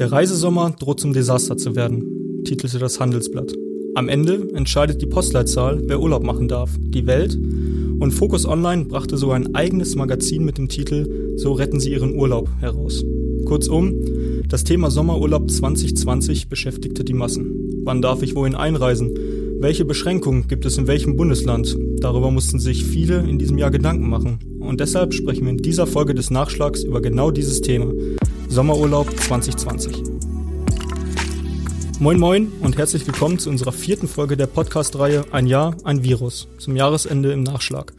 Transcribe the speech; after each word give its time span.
Der 0.00 0.10
Reisesommer 0.10 0.74
droht 0.78 0.98
zum 0.98 1.12
Desaster 1.12 1.58
zu 1.58 1.76
werden, 1.76 2.42
titelte 2.46 2.78
das 2.78 3.00
Handelsblatt. 3.00 3.52
Am 3.94 4.08
Ende 4.08 4.48
entscheidet 4.54 5.02
die 5.02 5.06
Postleitzahl, 5.06 5.82
wer 5.88 6.00
Urlaub 6.00 6.24
machen 6.24 6.48
darf, 6.48 6.70
die 6.80 7.06
Welt. 7.06 7.34
Und 7.34 8.12
Focus 8.12 8.46
Online 8.46 8.86
brachte 8.86 9.18
sogar 9.18 9.36
ein 9.36 9.54
eigenes 9.54 9.96
Magazin 9.96 10.42
mit 10.46 10.56
dem 10.56 10.70
Titel 10.70 11.36
So 11.36 11.52
retten 11.52 11.80
Sie 11.80 11.92
Ihren 11.92 12.14
Urlaub 12.14 12.48
heraus. 12.60 13.04
Kurzum, 13.44 13.94
das 14.48 14.64
Thema 14.64 14.90
Sommerurlaub 14.90 15.50
2020 15.50 16.48
beschäftigte 16.48 17.04
die 17.04 17.12
Massen. 17.12 17.82
Wann 17.84 18.00
darf 18.00 18.22
ich 18.22 18.34
wohin 18.34 18.54
einreisen? 18.54 19.12
Welche 19.58 19.84
Beschränkungen 19.84 20.48
gibt 20.48 20.64
es 20.64 20.78
in 20.78 20.86
welchem 20.86 21.16
Bundesland? 21.16 21.76
Darüber 21.98 22.30
mussten 22.30 22.58
sich 22.58 22.86
viele 22.86 23.18
in 23.18 23.38
diesem 23.38 23.58
Jahr 23.58 23.70
Gedanken 23.70 24.08
machen. 24.08 24.38
Und 24.60 24.80
deshalb 24.80 25.12
sprechen 25.12 25.42
wir 25.42 25.50
in 25.50 25.58
dieser 25.58 25.86
Folge 25.86 26.14
des 26.14 26.30
Nachschlags 26.30 26.84
über 26.84 27.02
genau 27.02 27.30
dieses 27.30 27.60
Thema. 27.60 27.92
Sommerurlaub 28.50 29.08
2020. 29.16 30.02
Moin 32.00 32.18
Moin 32.18 32.50
und 32.60 32.76
herzlich 32.76 33.06
willkommen 33.06 33.38
zu 33.38 33.48
unserer 33.48 33.70
vierten 33.70 34.08
Folge 34.08 34.36
der 34.36 34.48
Podcast-Reihe 34.48 35.24
Ein 35.30 35.46
Jahr, 35.46 35.76
ein 35.84 36.02
Virus 36.02 36.48
zum 36.58 36.74
Jahresende 36.74 37.30
im 37.30 37.44
Nachschlag. 37.44 37.92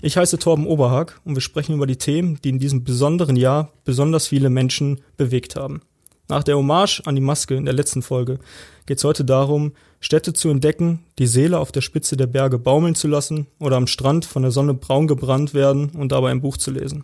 Ich 0.00 0.16
heiße 0.16 0.38
Torben 0.38 0.68
Oberhag 0.68 1.20
und 1.24 1.34
wir 1.34 1.40
sprechen 1.40 1.74
über 1.74 1.88
die 1.88 1.96
Themen, 1.96 2.38
die 2.44 2.50
in 2.50 2.60
diesem 2.60 2.84
besonderen 2.84 3.34
Jahr 3.34 3.72
besonders 3.84 4.28
viele 4.28 4.50
Menschen 4.50 5.00
bewegt 5.16 5.56
haben. 5.56 5.82
Nach 6.28 6.44
der 6.44 6.56
Hommage 6.56 7.02
an 7.04 7.16
die 7.16 7.20
Maske 7.20 7.56
in 7.56 7.64
der 7.64 7.74
letzten 7.74 8.02
Folge 8.02 8.38
geht 8.86 8.98
es 8.98 9.04
heute 9.04 9.24
darum, 9.24 9.72
Städte 9.98 10.32
zu 10.32 10.48
entdecken, 10.48 11.00
die 11.18 11.26
Seele 11.26 11.58
auf 11.58 11.72
der 11.72 11.80
Spitze 11.80 12.16
der 12.16 12.28
Berge 12.28 12.60
baumeln 12.60 12.94
zu 12.94 13.08
lassen 13.08 13.48
oder 13.58 13.78
am 13.78 13.88
Strand 13.88 14.26
von 14.26 14.42
der 14.42 14.52
Sonne 14.52 14.74
braun 14.74 15.08
gebrannt 15.08 15.54
werden 15.54 15.90
und 15.90 16.12
dabei 16.12 16.30
ein 16.30 16.40
Buch 16.40 16.56
zu 16.56 16.70
lesen. 16.70 17.02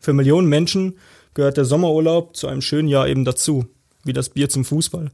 Für 0.00 0.14
Millionen 0.14 0.48
Menschen 0.48 0.94
gehört 1.34 1.56
der 1.56 1.64
Sommerurlaub 1.64 2.36
zu 2.36 2.48
einem 2.48 2.62
schönen 2.62 2.88
Jahr 2.88 3.08
eben 3.08 3.24
dazu, 3.24 3.66
wie 4.04 4.12
das 4.12 4.30
Bier 4.30 4.48
zum 4.48 4.64
Fußball. 4.64 5.10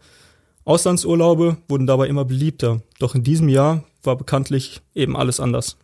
Auslandsurlaube 0.64 1.58
wurden 1.68 1.86
dabei 1.86 2.08
immer 2.08 2.24
beliebter, 2.24 2.82
doch 2.98 3.14
in 3.14 3.22
diesem 3.22 3.48
Jahr 3.48 3.84
war 4.02 4.16
bekanntlich 4.16 4.80
eben 4.94 5.16
alles 5.16 5.40
anders. 5.40 5.76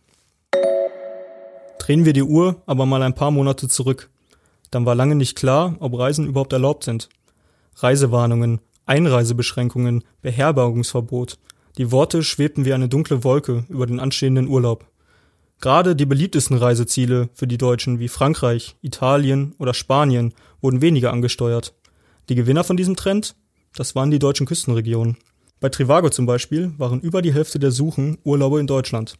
Drehen 1.79 2.05
wir 2.05 2.13
die 2.13 2.23
Uhr 2.23 2.63
aber 2.67 2.87
mal 2.87 3.03
ein 3.03 3.15
paar 3.15 3.31
Monate 3.31 3.69
zurück. 3.69 4.11
Dann 4.71 4.87
war 4.87 4.95
lange 4.95 5.15
nicht 5.15 5.37
klar, 5.37 5.77
ob 5.81 5.99
Reisen 5.99 6.27
überhaupt 6.27 6.53
erlaubt 6.53 6.85
sind. 6.85 7.09
Reisewarnungen, 7.77 8.61
Einreisebeschränkungen, 8.87 10.05
Beherbergungsverbot. 10.23 11.39
Die 11.79 11.91
Worte 11.91 12.23
schwebten 12.23 12.65
wie 12.65 12.73
eine 12.73 12.89
dunkle 12.89 13.25
Wolke 13.25 13.65
über 13.69 13.87
den 13.87 14.01
anstehenden 14.01 14.49
Urlaub. 14.49 14.87
Gerade 15.63 15.95
die 15.95 16.07
beliebtesten 16.07 16.57
Reiseziele 16.57 17.29
für 17.35 17.47
die 17.47 17.57
Deutschen 17.57 18.01
wie 18.01 18.09
Frankreich, 18.09 18.75
Italien 18.83 19.55
oder 19.59 19.75
Spanien 19.75 20.35
wurden 20.61 20.83
weniger 20.83 21.13
angesteuert. 21.13 21.73
Die 22.29 22.35
Gewinner 22.35 22.65
von 22.65 22.77
diesem 22.77 22.97
Trend? 22.97 23.37
Das 23.77 23.95
waren 23.95 24.11
die 24.11 24.19
deutschen 24.19 24.45
Küstenregionen. 24.45 25.19
Bei 25.61 25.69
Trivago 25.69 26.11
zum 26.11 26.27
Beispiel 26.27 26.73
waren 26.79 27.01
über 27.01 27.23
die 27.23 27.33
Hälfte 27.33 27.61
der 27.61 27.71
Suchen 27.71 28.19
Urlaube 28.25 28.59
in 28.59 28.67
Deutschland. 28.67 29.15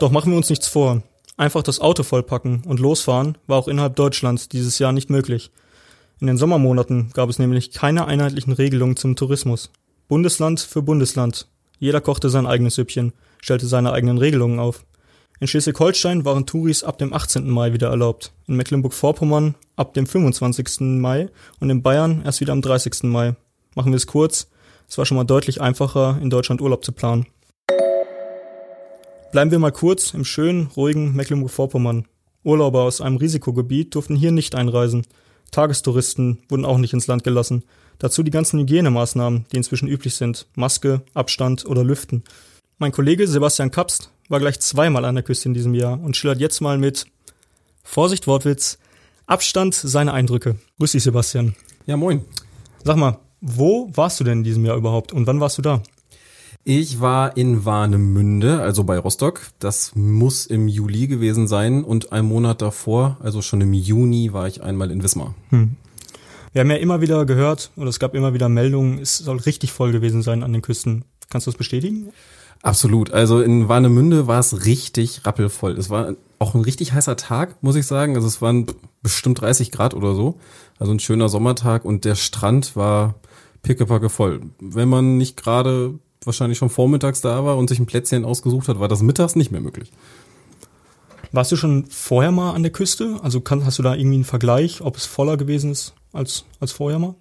Doch 0.00 0.10
machen 0.10 0.32
wir 0.32 0.36
uns 0.36 0.50
nichts 0.50 0.66
vor. 0.66 1.04
Einfach 1.36 1.62
das 1.62 1.80
Auto 1.80 2.02
vollpacken 2.02 2.64
und 2.66 2.80
losfahren 2.80 3.38
war 3.46 3.58
auch 3.58 3.68
innerhalb 3.68 3.94
Deutschlands 3.94 4.48
dieses 4.48 4.80
Jahr 4.80 4.90
nicht 4.90 5.08
möglich. 5.08 5.52
In 6.18 6.26
den 6.26 6.36
Sommermonaten 6.36 7.10
gab 7.14 7.30
es 7.30 7.38
nämlich 7.38 7.70
keine 7.70 8.06
einheitlichen 8.06 8.52
Regelungen 8.52 8.96
zum 8.96 9.14
Tourismus. 9.14 9.70
Bundesland 10.08 10.58
für 10.58 10.82
Bundesland. 10.82 11.46
Jeder 11.78 12.00
kochte 12.00 12.30
sein 12.30 12.46
eigenes 12.46 12.74
Süppchen, 12.74 13.12
stellte 13.40 13.66
seine 13.66 13.92
eigenen 13.92 14.18
Regelungen 14.18 14.58
auf. 14.58 14.84
In 15.40 15.46
Schleswig-Holstein 15.46 16.24
waren 16.24 16.46
Touris 16.46 16.82
ab 16.82 16.98
dem 16.98 17.12
18. 17.12 17.48
Mai 17.48 17.72
wieder 17.72 17.88
erlaubt, 17.88 18.32
in 18.46 18.56
Mecklenburg-Vorpommern 18.56 19.54
ab 19.76 19.94
dem 19.94 20.06
25. 20.06 20.80
Mai 20.80 21.28
und 21.60 21.70
in 21.70 21.82
Bayern 21.82 22.22
erst 22.24 22.40
wieder 22.40 22.52
am 22.52 22.62
30. 22.62 23.04
Mai. 23.04 23.36
Machen 23.76 23.92
wir 23.92 23.96
es 23.96 24.08
kurz, 24.08 24.48
es 24.88 24.98
war 24.98 25.06
schon 25.06 25.16
mal 25.16 25.24
deutlich 25.24 25.60
einfacher, 25.60 26.18
in 26.20 26.30
Deutschland 26.30 26.60
Urlaub 26.60 26.84
zu 26.84 26.90
planen. 26.90 27.26
Bleiben 29.30 29.50
wir 29.50 29.58
mal 29.58 29.70
kurz 29.70 30.14
im 30.14 30.24
schönen, 30.24 30.68
ruhigen 30.76 31.14
Mecklenburg-Vorpommern. 31.14 32.06
Urlauber 32.42 32.82
aus 32.82 33.00
einem 33.00 33.18
Risikogebiet 33.18 33.94
durften 33.94 34.16
hier 34.16 34.32
nicht 34.32 34.54
einreisen. 34.54 35.06
Tagestouristen 35.50 36.38
wurden 36.48 36.64
auch 36.64 36.78
nicht 36.78 36.94
ins 36.94 37.06
Land 37.06 37.22
gelassen. 37.22 37.62
Dazu 37.98 38.22
die 38.22 38.30
ganzen 38.30 38.60
Hygienemaßnahmen, 38.60 39.46
die 39.52 39.56
inzwischen 39.56 39.88
üblich 39.88 40.14
sind. 40.14 40.46
Maske, 40.54 41.02
Abstand 41.14 41.66
oder 41.66 41.82
Lüften. 41.82 42.22
Mein 42.78 42.92
Kollege 42.92 43.26
Sebastian 43.26 43.70
Kapst 43.70 44.10
war 44.28 44.38
gleich 44.38 44.60
zweimal 44.60 45.04
an 45.04 45.16
der 45.16 45.24
Küste 45.24 45.48
in 45.48 45.54
diesem 45.54 45.74
Jahr 45.74 46.00
und 46.00 46.16
schildert 46.16 46.40
jetzt 46.40 46.60
mal 46.60 46.78
mit 46.78 47.06
Vorsicht 47.82 48.26
Wortwitz, 48.26 48.78
Abstand 49.26 49.74
seine 49.74 50.12
Eindrücke. 50.12 50.56
Grüß 50.78 50.92
dich, 50.92 51.02
Sebastian. 51.02 51.54
Ja, 51.86 51.96
moin. 51.96 52.24
Sag 52.84 52.96
mal, 52.96 53.18
wo 53.40 53.90
warst 53.94 54.20
du 54.20 54.24
denn 54.24 54.38
in 54.38 54.44
diesem 54.44 54.64
Jahr 54.64 54.76
überhaupt 54.76 55.12
und 55.12 55.26
wann 55.26 55.40
warst 55.40 55.58
du 55.58 55.62
da? 55.62 55.82
Ich 56.64 57.00
war 57.00 57.36
in 57.36 57.64
Warnemünde, 57.64 58.60
also 58.60 58.84
bei 58.84 58.98
Rostock. 58.98 59.40
Das 59.58 59.96
muss 59.96 60.46
im 60.46 60.68
Juli 60.68 61.06
gewesen 61.06 61.48
sein 61.48 61.82
und 61.82 62.12
ein 62.12 62.26
Monat 62.26 62.60
davor, 62.62 63.16
also 63.20 63.42
schon 63.42 63.60
im 63.60 63.72
Juni, 63.72 64.32
war 64.32 64.46
ich 64.46 64.62
einmal 64.62 64.90
in 64.90 65.02
Wismar. 65.02 65.34
Hm. 65.48 65.76
Wir 66.52 66.60
haben 66.60 66.70
ja 66.70 66.76
immer 66.76 67.00
wieder 67.00 67.26
gehört, 67.26 67.70
oder 67.76 67.88
es 67.88 67.98
gab 67.98 68.14
immer 68.14 68.32
wieder 68.34 68.48
Meldungen, 68.48 68.98
es 68.98 69.18
soll 69.18 69.38
richtig 69.38 69.72
voll 69.72 69.92
gewesen 69.92 70.22
sein 70.22 70.42
an 70.42 70.52
den 70.52 70.62
Küsten. 70.62 71.04
Kannst 71.28 71.46
du 71.46 71.50
das 71.50 71.58
bestätigen? 71.58 72.08
Absolut. 72.62 73.12
Also 73.12 73.40
in 73.40 73.68
Warnemünde 73.68 74.26
war 74.26 74.40
es 74.40 74.64
richtig 74.64 75.24
rappelvoll. 75.24 75.72
Es 75.72 75.90
war 75.90 76.14
auch 76.38 76.54
ein 76.54 76.62
richtig 76.62 76.92
heißer 76.92 77.16
Tag, 77.16 77.62
muss 77.62 77.76
ich 77.76 77.86
sagen. 77.86 78.16
Also 78.16 78.26
es 78.26 78.42
waren 78.42 78.66
bestimmt 79.02 79.40
30 79.40 79.70
Grad 79.70 79.94
oder 79.94 80.14
so. 80.14 80.38
Also 80.78 80.92
ein 80.92 81.00
schöner 81.00 81.28
Sommertag 81.28 81.84
und 81.84 82.04
der 82.04 82.14
Strand 82.14 82.74
war 82.74 83.14
pickepacke 83.62 84.08
voll. 84.08 84.40
Wenn 84.60 84.88
man 84.88 85.18
nicht 85.18 85.36
gerade 85.36 85.94
wahrscheinlich 86.24 86.58
schon 86.58 86.70
vormittags 86.70 87.20
da 87.20 87.44
war 87.44 87.56
und 87.58 87.68
sich 87.68 87.78
ein 87.78 87.86
Plätzchen 87.86 88.24
ausgesucht 88.24 88.68
hat, 88.68 88.80
war 88.80 88.88
das 88.88 89.02
mittags 89.02 89.36
nicht 89.36 89.52
mehr 89.52 89.60
möglich. 89.60 89.92
Warst 91.30 91.52
du 91.52 91.56
schon 91.56 91.86
vorher 91.90 92.32
mal 92.32 92.54
an 92.54 92.62
der 92.62 92.72
Küste? 92.72 93.18
Also 93.22 93.40
kann, 93.40 93.64
hast 93.64 93.78
du 93.78 93.82
da 93.82 93.94
irgendwie 93.94 94.16
einen 94.16 94.24
Vergleich, 94.24 94.80
ob 94.80 94.96
es 94.96 95.06
voller 95.06 95.36
gewesen 95.36 95.70
ist 95.70 95.94
als, 96.12 96.44
als 96.60 96.72
vorher 96.72 96.98
mal? 96.98 97.14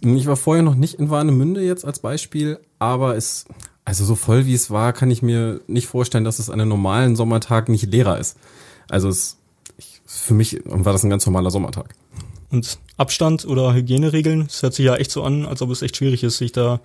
Ich 0.00 0.26
war 0.26 0.36
vorher 0.36 0.62
noch 0.62 0.74
nicht 0.74 0.94
in 0.94 1.10
Warnemünde 1.10 1.62
jetzt 1.62 1.84
als 1.84 1.98
Beispiel, 1.98 2.58
aber 2.78 3.16
es, 3.16 3.44
also 3.84 4.04
so 4.04 4.14
voll 4.14 4.46
wie 4.46 4.54
es 4.54 4.70
war, 4.70 4.92
kann 4.92 5.10
ich 5.10 5.22
mir 5.22 5.60
nicht 5.66 5.86
vorstellen, 5.86 6.24
dass 6.24 6.38
es 6.38 6.48
an 6.48 6.60
einem 6.60 6.70
normalen 6.70 7.16
Sommertag 7.16 7.68
nicht 7.68 7.86
leerer 7.86 8.18
ist. 8.18 8.36
Also 8.88 9.08
es, 9.08 9.36
ich, 9.76 10.00
für 10.06 10.34
mich 10.34 10.62
war 10.64 10.92
das 10.92 11.04
ein 11.04 11.10
ganz 11.10 11.26
normaler 11.26 11.50
Sommertag. 11.50 11.94
Und 12.50 12.78
Abstand 12.96 13.44
oder 13.44 13.74
Hygieneregeln, 13.74 14.46
es 14.48 14.62
hört 14.62 14.74
sich 14.74 14.86
ja 14.86 14.96
echt 14.96 15.10
so 15.10 15.22
an, 15.22 15.44
als 15.46 15.62
ob 15.62 15.70
es 15.70 15.82
echt 15.82 15.96
schwierig 15.96 16.24
ist, 16.24 16.38
sich 16.38 16.52
da 16.52 16.80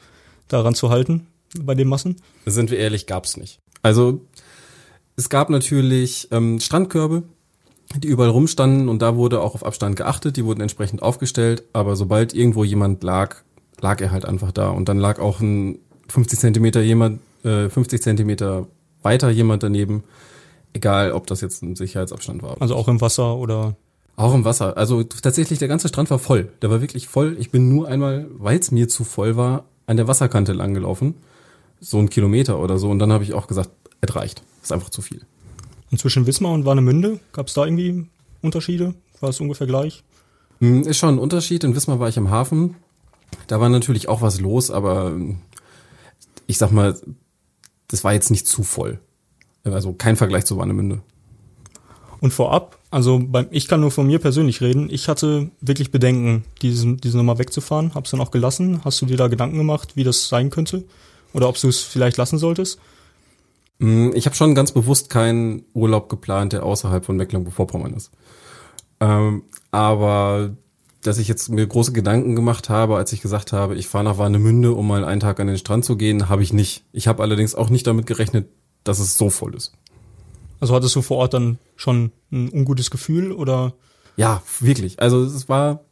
daran 0.47 0.75
zu 0.75 0.89
halten 0.89 1.27
bei 1.59 1.73
den 1.75 1.87
Massen? 1.87 2.17
Sind 2.45 2.69
wir 2.69 2.77
ehrlich, 2.77 3.07
gab's 3.07 3.37
nicht. 3.37 3.59
Also 3.81 4.21
es 5.15 5.29
gab 5.29 5.49
natürlich 5.49 6.27
ähm, 6.31 6.59
Strandkörbe, 6.59 7.23
die 7.97 8.07
überall 8.07 8.29
rumstanden 8.29 8.89
und 8.89 9.01
da 9.01 9.15
wurde 9.15 9.41
auch 9.41 9.55
auf 9.55 9.65
Abstand 9.65 9.95
geachtet, 9.95 10.37
die 10.37 10.45
wurden 10.45 10.61
entsprechend 10.61 11.01
aufgestellt, 11.01 11.63
aber 11.73 11.95
sobald 11.95 12.33
irgendwo 12.33 12.63
jemand 12.63 13.03
lag, 13.03 13.37
lag 13.81 14.01
er 14.01 14.11
halt 14.11 14.25
einfach 14.25 14.51
da 14.51 14.69
und 14.69 14.89
dann 14.89 14.97
lag 14.97 15.19
auch 15.19 15.39
ein 15.39 15.79
50 16.09 16.39
Zentimeter 16.39 16.81
jemand, 16.81 17.19
äh, 17.43 17.69
50 17.69 18.01
Zentimeter 18.01 18.67
weiter 19.01 19.29
jemand 19.29 19.63
daneben, 19.63 20.03
egal 20.73 21.11
ob 21.11 21.27
das 21.27 21.41
jetzt 21.41 21.63
ein 21.63 21.75
Sicherheitsabstand 21.75 22.43
war. 22.43 22.61
Also 22.61 22.75
auch 22.75 22.87
im 22.87 23.01
Wasser 23.01 23.37
oder? 23.37 23.75
Auch 24.17 24.33
im 24.33 24.45
Wasser. 24.45 24.77
Also 24.77 25.03
tatsächlich, 25.03 25.59
der 25.59 25.67
ganze 25.67 25.87
Strand 25.89 26.09
war 26.09 26.19
voll. 26.19 26.49
Der 26.61 26.69
war 26.69 26.81
wirklich 26.81 27.07
voll. 27.07 27.35
Ich 27.37 27.51
bin 27.51 27.69
nur 27.69 27.87
einmal, 27.87 28.27
weil 28.37 28.59
es 28.59 28.71
mir 28.71 28.87
zu 28.87 29.03
voll 29.03 29.35
war, 29.35 29.65
an 29.87 29.97
der 29.97 30.07
Wasserkante 30.07 30.53
langgelaufen. 30.53 31.15
So 31.81 31.99
ein 31.99 32.09
Kilometer 32.09 32.59
oder 32.59 32.77
so. 32.77 32.89
Und 32.89 32.99
dann 32.99 33.11
habe 33.11 33.25
ich 33.25 33.33
auch 33.33 33.47
gesagt, 33.47 33.71
es 33.99 34.15
reicht. 34.15 34.41
Ist 34.63 34.71
einfach 34.71 34.89
zu 34.89 35.01
viel. 35.01 35.21
Und 35.95 35.99
zwischen 35.99 36.27
Wismar 36.27 36.51
und 36.51 36.65
Warnemünde, 36.65 37.21
gab 37.31 37.47
es 37.47 37.53
da 37.53 37.63
irgendwie 37.63 38.05
Unterschiede? 38.41 38.95
War 39.21 39.29
es 39.29 39.39
ungefähr 39.39 39.65
gleich? 39.65 40.03
Hm, 40.59 40.81
ist 40.81 40.97
schon 40.97 41.15
ein 41.15 41.19
Unterschied. 41.19 41.63
In 41.63 41.73
Wismar 41.73 42.01
war 42.01 42.09
ich 42.09 42.17
am 42.17 42.29
Hafen. 42.29 42.75
Da 43.47 43.61
war 43.61 43.69
natürlich 43.69 44.09
auch 44.09 44.21
was 44.21 44.41
los, 44.41 44.71
aber 44.71 45.11
hm, 45.11 45.37
ich 46.47 46.57
sag 46.57 46.71
mal, 46.71 46.99
das 47.87 48.03
war 48.03 48.11
jetzt 48.11 48.29
nicht 48.29 48.45
zu 48.45 48.63
voll. 48.63 48.99
Also 49.63 49.93
kein 49.93 50.17
Vergleich 50.17 50.43
zu 50.43 50.57
Warnemünde. 50.57 51.01
Und 52.19 52.31
vorab, 52.31 52.77
also 52.91 53.21
beim, 53.25 53.47
ich 53.51 53.69
kann 53.69 53.79
nur 53.79 53.91
von 53.91 54.05
mir 54.05 54.19
persönlich 54.19 54.59
reden, 54.59 54.89
ich 54.91 55.07
hatte 55.07 55.49
wirklich 55.61 55.91
Bedenken, 55.91 56.43
diesen, 56.61 56.97
diese 56.97 57.15
Nummer 57.15 57.39
wegzufahren, 57.39 57.95
hab's 57.95 58.11
dann 58.11 58.19
auch 58.19 58.31
gelassen. 58.31 58.81
Hast 58.83 59.01
du 59.01 59.05
dir 59.05 59.15
da 59.15 59.29
Gedanken 59.29 59.59
gemacht, 59.59 59.95
wie 59.95 60.03
das 60.03 60.27
sein 60.27 60.49
könnte? 60.49 60.83
Oder 61.31 61.47
ob 61.47 61.57
du 61.57 61.69
es 61.69 61.79
vielleicht 61.79 62.17
lassen 62.17 62.37
solltest? 62.37 62.81
Mm, 63.79 64.11
ich 64.13 64.25
habe 64.25 64.35
schon 64.35 64.55
ganz 64.55 64.71
bewusst 64.71 65.09
keinen 65.09 65.63
Urlaub 65.73 66.09
geplant, 66.09 66.53
der 66.53 66.63
außerhalb 66.63 67.05
von 67.05 67.17
Mecklenburg-Vorpommern 67.17 67.93
ist. 67.93 68.11
Ähm, 68.99 69.43
aber 69.71 70.55
dass 71.01 71.17
ich 71.17 71.27
jetzt 71.27 71.49
mir 71.49 71.67
große 71.67 71.93
Gedanken 71.93 72.35
gemacht 72.35 72.69
habe, 72.69 72.97
als 72.97 73.13
ich 73.13 73.21
gesagt 73.21 73.53
habe, 73.53 73.75
ich 73.75 73.87
fahre 73.87 74.03
nach 74.05 74.17
Warnemünde, 74.17 74.73
um 74.73 74.87
mal 74.87 75.05
einen 75.05 75.19
Tag 75.19 75.39
an 75.39 75.47
den 75.47 75.57
Strand 75.57 75.85
zu 75.85 75.97
gehen, 75.97 76.29
habe 76.29 76.41
ich 76.41 76.51
nicht. 76.51 76.83
Ich 76.93 77.07
habe 77.07 77.21
allerdings 77.21 77.53
auch 77.53 77.69
nicht 77.69 77.85
damit 77.85 78.07
gerechnet, 78.07 78.47
dass 78.83 78.99
es 78.99 79.17
so 79.17 79.29
voll 79.29 79.53
ist. 79.53 79.73
Also 80.59 80.73
hattest 80.73 80.95
du 80.95 81.01
vor 81.01 81.17
Ort 81.17 81.33
dann 81.33 81.59
schon 81.75 82.11
ein 82.31 82.49
ungutes 82.51 82.89
Gefühl 82.89 83.31
oder? 83.31 83.73
Ja, 84.17 84.41
wirklich. 84.61 84.99
Also 84.99 85.23
es 85.23 85.47
war 85.47 85.85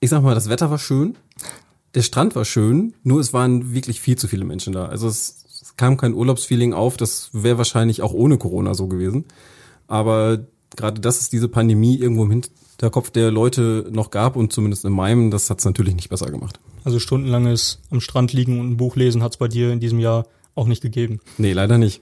ich 0.00 0.10
sag 0.10 0.22
mal, 0.22 0.34
das 0.34 0.48
Wetter 0.48 0.70
war 0.70 0.78
schön, 0.78 1.16
der 1.94 2.02
Strand 2.02 2.36
war 2.36 2.44
schön, 2.44 2.94
nur 3.02 3.20
es 3.20 3.32
waren 3.32 3.74
wirklich 3.74 4.00
viel 4.00 4.16
zu 4.16 4.28
viele 4.28 4.44
Menschen 4.44 4.72
da. 4.72 4.86
Also 4.86 5.08
es, 5.08 5.44
es 5.68 5.76
kam 5.76 5.98
kein 5.98 6.14
Urlaubsfeeling 6.14 6.72
auf, 6.72 6.96
das 6.96 7.30
wäre 7.32 7.58
wahrscheinlich 7.58 8.00
auch 8.00 8.12
ohne 8.12 8.38
Corona 8.38 8.74
so 8.74 8.86
gewesen. 8.86 9.26
Aber 9.86 10.46
gerade 10.76 11.00
dass 11.00 11.20
es 11.20 11.28
diese 11.28 11.48
Pandemie 11.48 11.96
irgendwo 11.96 12.24
im 12.24 12.30
Hinterkopf 12.30 13.10
der 13.10 13.30
Leute 13.30 13.86
noch 13.90 14.10
gab 14.10 14.36
und 14.36 14.52
zumindest 14.52 14.84
in 14.84 14.92
meinem, 14.92 15.30
das 15.30 15.50
hat 15.50 15.58
es 15.58 15.64
natürlich 15.64 15.94
nicht 15.94 16.08
besser 16.08 16.30
gemacht. 16.30 16.58
Also 16.84 16.98
stundenlanges 16.98 17.80
am 17.90 18.00
Strand 18.00 18.32
liegen 18.32 18.60
und 18.60 18.70
ein 18.70 18.76
Buch 18.78 18.96
lesen 18.96 19.22
hat 19.22 19.32
es 19.32 19.38
bei 19.38 19.48
dir 19.48 19.72
in 19.72 19.80
diesem 19.80 19.98
Jahr 19.98 20.26
auch 20.54 20.66
nicht 20.66 20.82
gegeben. 20.82 21.20
Nee, 21.36 21.52
leider 21.52 21.76
nicht. 21.76 22.00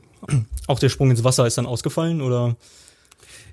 Auch 0.68 0.78
der 0.78 0.88
Sprung 0.88 1.10
ins 1.10 1.24
Wasser 1.24 1.46
ist 1.46 1.58
dann 1.58 1.66
ausgefallen 1.66 2.20
oder? 2.20 2.56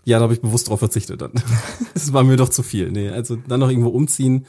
Ja, 0.05 0.19
da 0.19 0.23
habe 0.23 0.33
ich 0.33 0.41
bewusst 0.41 0.69
drauf 0.69 0.79
verzichtet 0.79 1.21
dann. 1.21 1.31
Es 1.95 2.13
war 2.13 2.23
mir 2.23 2.37
doch 2.37 2.49
zu 2.49 2.61
viel. 2.61 2.91
Nee, 2.91 3.09
also 3.09 3.35
dann 3.47 3.61
noch 3.61 3.69
irgendwo 3.69 3.89
umziehen 3.89 4.45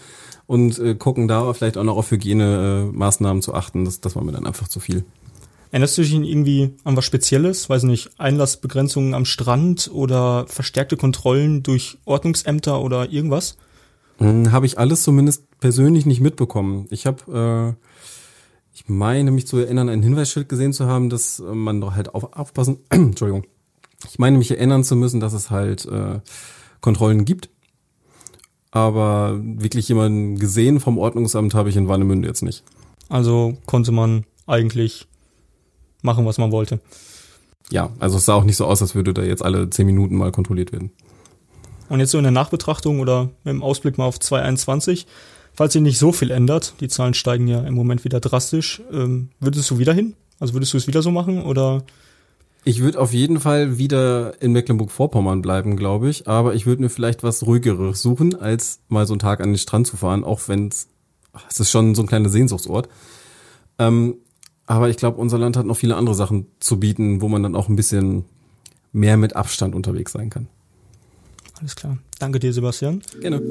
und 0.46 0.78
äh, 0.78 0.94
gucken 0.94 1.28
da 1.28 1.52
vielleicht 1.54 1.78
auch 1.78 1.84
noch 1.84 1.96
auf 1.96 2.10
Hygienemaßnahmen 2.10 3.38
äh, 3.38 3.42
zu 3.42 3.54
achten, 3.54 3.84
das, 3.84 4.00
das 4.00 4.14
war 4.14 4.24
mir 4.24 4.32
dann 4.32 4.46
einfach 4.46 4.68
zu 4.68 4.80
viel. 4.80 5.04
Erinnerst 5.74 5.98
du 5.98 6.02
dich 6.02 6.14
irgendwie 6.14 6.76
an 6.84 6.96
was 6.96 7.04
Spezielles? 7.04 7.68
Weiß 7.68 7.82
nicht, 7.82 8.10
Einlassbegrenzungen 8.16 9.12
am 9.12 9.24
Strand 9.24 9.90
oder 9.92 10.46
verstärkte 10.46 10.96
Kontrollen 10.96 11.64
durch 11.64 11.98
Ordnungsämter 12.04 12.80
oder 12.80 13.10
irgendwas? 13.10 13.56
Hm, 14.18 14.52
habe 14.52 14.66
ich 14.66 14.78
alles 14.78 15.02
zumindest 15.02 15.58
persönlich 15.58 16.06
nicht 16.06 16.20
mitbekommen. 16.20 16.86
Ich 16.90 17.06
habe, 17.06 17.74
äh, 17.76 17.86
ich 18.72 18.84
meine 18.86 19.32
mich 19.32 19.48
zu 19.48 19.58
erinnern, 19.58 19.88
ein 19.88 20.04
Hinweisschild 20.04 20.48
gesehen 20.48 20.72
zu 20.72 20.86
haben, 20.86 21.10
dass 21.10 21.42
man 21.44 21.80
doch 21.80 21.96
halt 21.96 22.14
auf, 22.14 22.36
aufpassen, 22.36 22.78
Entschuldigung, 22.90 23.42
ich 24.08 24.20
meine 24.20 24.38
mich 24.38 24.52
erinnern 24.52 24.84
zu 24.84 24.94
müssen, 24.94 25.18
dass 25.18 25.32
es 25.32 25.50
halt 25.50 25.86
äh, 25.86 26.20
Kontrollen 26.82 27.24
gibt. 27.24 27.50
Aber 28.70 29.40
wirklich 29.42 29.88
jemanden 29.88 30.38
gesehen 30.38 30.78
vom 30.78 30.98
Ordnungsamt 30.98 31.52
habe 31.52 31.68
ich 31.68 31.76
in 31.76 31.88
Warnemünde 31.88 32.28
jetzt 32.28 32.42
nicht. 32.42 32.62
Also 33.08 33.58
konnte 33.66 33.90
man 33.90 34.24
eigentlich 34.46 35.08
machen, 36.04 36.26
was 36.26 36.38
man 36.38 36.52
wollte. 36.52 36.80
Ja, 37.70 37.90
also 37.98 38.18
es 38.18 38.26
sah 38.26 38.34
auch 38.34 38.44
nicht 38.44 38.56
so 38.56 38.66
aus, 38.66 38.82
als 38.82 38.94
würde 38.94 39.14
da 39.14 39.22
jetzt 39.22 39.44
alle 39.44 39.70
zehn 39.70 39.86
Minuten 39.86 40.16
mal 40.16 40.32
kontrolliert 40.32 40.72
werden. 40.72 40.92
Und 41.88 42.00
jetzt 42.00 42.10
so 42.10 42.18
in 42.18 42.24
der 42.24 42.32
Nachbetrachtung 42.32 43.00
oder 43.00 43.30
im 43.44 43.62
Ausblick 43.62 43.98
mal 43.98 44.04
auf 44.04 44.18
2021, 44.18 45.06
falls 45.54 45.72
sich 45.72 45.82
nicht 45.82 45.98
so 45.98 46.12
viel 46.12 46.30
ändert, 46.30 46.74
die 46.80 46.88
Zahlen 46.88 47.14
steigen 47.14 47.46
ja 47.46 47.60
im 47.60 47.74
Moment 47.74 48.04
wieder 48.04 48.20
drastisch, 48.20 48.82
ähm, 48.92 49.30
würdest 49.40 49.70
du 49.70 49.78
wieder 49.78 49.92
hin? 49.92 50.14
Also 50.40 50.54
würdest 50.54 50.72
du 50.72 50.78
es 50.78 50.86
wieder 50.86 51.02
so 51.02 51.10
machen 51.10 51.42
oder? 51.42 51.84
Ich 52.64 52.80
würde 52.80 52.98
auf 52.98 53.12
jeden 53.12 53.40
Fall 53.40 53.76
wieder 53.78 54.40
in 54.42 54.52
Mecklenburg-Vorpommern 54.52 55.42
bleiben, 55.42 55.76
glaube 55.76 56.08
ich, 56.08 56.26
aber 56.26 56.54
ich 56.54 56.64
würde 56.64 56.82
mir 56.82 56.88
vielleicht 56.88 57.22
was 57.22 57.46
ruhigeres 57.46 58.00
suchen, 58.00 58.34
als 58.34 58.80
mal 58.88 59.06
so 59.06 59.12
einen 59.12 59.20
Tag 59.20 59.40
an 59.40 59.50
den 59.50 59.58
Strand 59.58 59.86
zu 59.86 59.98
fahren, 59.98 60.24
auch 60.24 60.48
wenn 60.48 60.68
es, 60.68 60.88
es 61.50 61.60
ist 61.60 61.70
schon 61.70 61.94
so 61.94 62.02
ein 62.02 62.06
kleiner 62.06 62.30
Sehnsuchtsort. 62.30 62.88
Ähm, 63.78 64.16
aber 64.66 64.88
ich 64.88 64.96
glaube, 64.96 65.20
unser 65.20 65.38
Land 65.38 65.56
hat 65.56 65.66
noch 65.66 65.76
viele 65.76 65.96
andere 65.96 66.14
Sachen 66.14 66.46
zu 66.60 66.80
bieten, 66.80 67.20
wo 67.20 67.28
man 67.28 67.42
dann 67.42 67.54
auch 67.54 67.68
ein 67.68 67.76
bisschen 67.76 68.24
mehr 68.92 69.16
mit 69.16 69.36
Abstand 69.36 69.74
unterwegs 69.74 70.12
sein 70.12 70.30
kann. 70.30 70.46
Alles 71.58 71.76
klar. 71.76 71.98
Danke 72.18 72.40
dir, 72.40 72.52
Sebastian. 72.52 73.02
Gerne. 73.20 73.42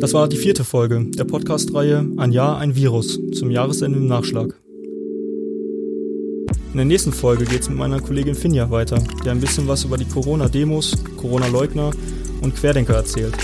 Das 0.00 0.14
war 0.14 0.28
die 0.28 0.36
vierte 0.36 0.64
Folge 0.64 1.04
der 1.04 1.24
Podcast-Reihe 1.24 2.06
Ein 2.16 2.32
Jahr, 2.32 2.58
ein 2.58 2.76
Virus 2.76 3.18
zum 3.32 3.50
Jahresende 3.50 3.98
im 3.98 4.06
Nachschlag. 4.06 4.54
In 6.70 6.76
der 6.76 6.84
nächsten 6.84 7.12
Folge 7.12 7.44
geht 7.44 7.62
es 7.62 7.68
mit 7.68 7.78
meiner 7.78 8.00
Kollegin 8.00 8.34
Finja 8.34 8.70
weiter, 8.70 9.02
der 9.24 9.32
ein 9.32 9.40
bisschen 9.40 9.66
was 9.66 9.84
über 9.84 9.96
die 9.96 10.04
Corona-Demos, 10.04 10.96
Corona-Leugner 11.16 11.90
und 12.42 12.54
Querdenker 12.54 12.94
erzählt. 12.94 13.34